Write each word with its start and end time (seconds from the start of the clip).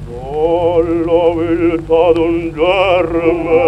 Dolla 0.07 1.23
viltà 1.39 2.05
d'un 2.13 2.37
germe 2.55 3.65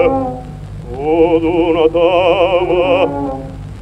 o 0.97 1.39
d'una 1.39 1.87
dama 1.97 2.93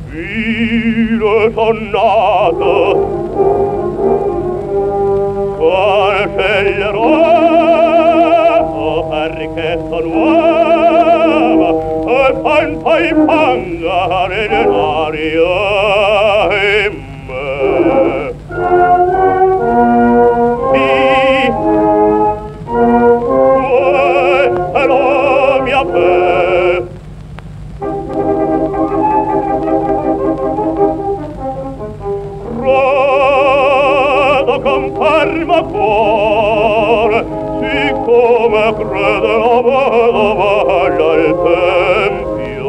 vile 0.09 1.53
sonnata 1.53 3.28
compar 34.69 35.31
ma 35.47 35.63
cuore 35.63 37.25
siccome 37.61 38.75
crede 38.75 39.33
la 39.39 39.91
vedova 39.91 40.51
al 40.85 40.97
tempio. 42.19 42.67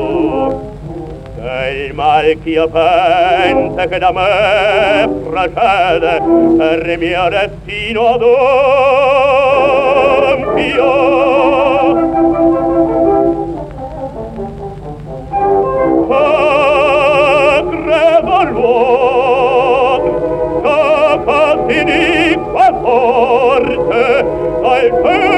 Che 1.36 1.59
il 1.86 1.94
mal 1.94 2.28
ch'io 2.41 2.67
pente 2.69 3.88
che 3.88 3.97
da 4.00 4.11
me 4.11 5.09
procede 5.30 6.22
per 6.58 6.97
mio 6.97 7.30
destino 7.30 8.13
adempio 10.45 11.38
Hey! 24.91 25.28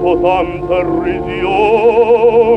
dopo 0.00 0.18
tanta 0.22 0.80
risione 1.02 2.49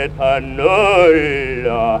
et. 0.00 2.00